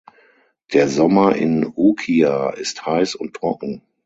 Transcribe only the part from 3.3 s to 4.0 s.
trocken.